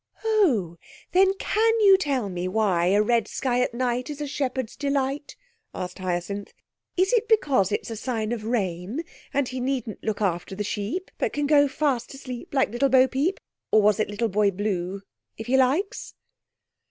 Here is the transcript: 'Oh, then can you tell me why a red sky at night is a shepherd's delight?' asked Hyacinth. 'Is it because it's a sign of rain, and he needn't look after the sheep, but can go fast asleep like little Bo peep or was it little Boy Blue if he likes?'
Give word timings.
'Oh, 0.23 0.77
then 1.11 1.35
can 1.35 1.79
you 1.81 1.95
tell 1.95 2.27
me 2.27 2.47
why 2.47 2.85
a 2.87 3.03
red 3.03 3.27
sky 3.27 3.61
at 3.61 3.71
night 3.75 4.09
is 4.09 4.19
a 4.19 4.25
shepherd's 4.25 4.75
delight?' 4.75 5.35
asked 5.75 5.99
Hyacinth. 5.99 6.55
'Is 6.97 7.13
it 7.13 7.27
because 7.27 7.71
it's 7.71 7.91
a 7.91 7.95
sign 7.95 8.31
of 8.31 8.43
rain, 8.43 9.03
and 9.31 9.47
he 9.49 9.59
needn't 9.59 10.03
look 10.03 10.19
after 10.19 10.55
the 10.55 10.63
sheep, 10.63 11.11
but 11.19 11.33
can 11.33 11.45
go 11.45 11.67
fast 11.67 12.15
asleep 12.15 12.51
like 12.51 12.71
little 12.71 12.89
Bo 12.89 13.07
peep 13.07 13.39
or 13.69 13.83
was 13.83 13.99
it 13.99 14.09
little 14.09 14.27
Boy 14.29 14.49
Blue 14.49 15.03
if 15.37 15.45
he 15.45 15.55
likes?' 15.55 16.15